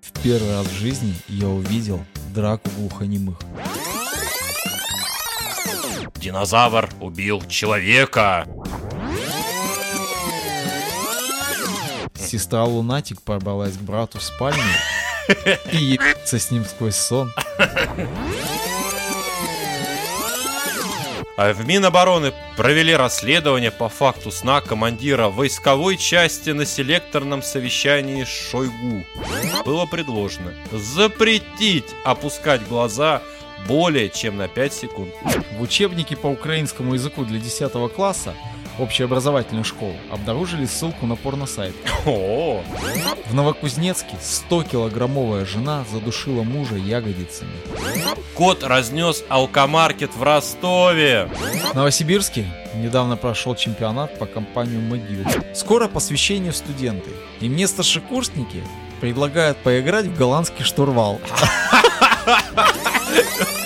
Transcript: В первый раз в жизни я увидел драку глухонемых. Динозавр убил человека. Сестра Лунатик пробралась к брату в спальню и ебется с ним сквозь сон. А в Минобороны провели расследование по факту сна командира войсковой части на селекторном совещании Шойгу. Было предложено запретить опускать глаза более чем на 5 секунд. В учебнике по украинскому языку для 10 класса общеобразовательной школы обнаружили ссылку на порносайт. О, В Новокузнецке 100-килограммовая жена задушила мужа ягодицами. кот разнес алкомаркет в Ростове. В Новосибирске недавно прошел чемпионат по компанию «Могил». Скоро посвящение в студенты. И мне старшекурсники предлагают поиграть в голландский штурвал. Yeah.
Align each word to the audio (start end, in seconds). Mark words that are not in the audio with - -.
В 0.00 0.22
первый 0.22 0.52
раз 0.52 0.66
в 0.66 0.72
жизни 0.72 1.14
я 1.28 1.48
увидел 1.48 2.04
драку 2.34 2.70
глухонемых. 2.76 3.38
Динозавр 6.16 6.88
убил 7.00 7.42
человека. 7.42 8.46
Сестра 12.14 12.64
Лунатик 12.64 13.20
пробралась 13.22 13.76
к 13.76 13.80
брату 13.80 14.18
в 14.18 14.22
спальню 14.22 14.62
и 15.70 15.76
ебется 15.76 16.38
с 16.38 16.50
ним 16.50 16.64
сквозь 16.64 16.96
сон. 16.96 17.32
А 21.36 21.52
в 21.52 21.66
Минобороны 21.66 22.32
провели 22.56 22.94
расследование 22.94 23.72
по 23.72 23.88
факту 23.88 24.30
сна 24.30 24.60
командира 24.60 25.28
войсковой 25.28 25.96
части 25.96 26.50
на 26.50 26.64
селекторном 26.64 27.42
совещании 27.42 28.24
Шойгу. 28.24 29.04
Было 29.64 29.86
предложено 29.86 30.54
запретить 30.70 31.86
опускать 32.04 32.66
глаза 32.68 33.20
более 33.66 34.10
чем 34.10 34.36
на 34.36 34.48
5 34.48 34.72
секунд. 34.72 35.14
В 35.58 35.62
учебнике 35.62 36.16
по 36.16 36.26
украинскому 36.26 36.94
языку 36.94 37.24
для 37.24 37.38
10 37.38 37.72
класса 37.94 38.34
общеобразовательной 38.78 39.62
школы 39.62 39.94
обнаружили 40.10 40.66
ссылку 40.66 41.06
на 41.06 41.14
порносайт. 41.16 41.74
О, 42.06 42.62
В 43.26 43.34
Новокузнецке 43.34 44.16
100-килограммовая 44.20 45.46
жена 45.46 45.84
задушила 45.92 46.42
мужа 46.42 46.74
ягодицами. 46.76 47.52
кот 48.34 48.64
разнес 48.64 49.22
алкомаркет 49.28 50.14
в 50.16 50.22
Ростове. 50.22 51.30
В 51.70 51.74
Новосибирске 51.74 52.46
недавно 52.74 53.16
прошел 53.16 53.54
чемпионат 53.54 54.18
по 54.18 54.26
компанию 54.26 54.80
«Могил». 54.80 55.24
Скоро 55.54 55.86
посвящение 55.86 56.50
в 56.50 56.56
студенты. 56.56 57.10
И 57.40 57.48
мне 57.48 57.68
старшекурсники 57.68 58.64
предлагают 59.00 59.56
поиграть 59.58 60.06
в 60.06 60.16
голландский 60.16 60.64
штурвал. 60.64 61.20
Yeah. 63.14 63.60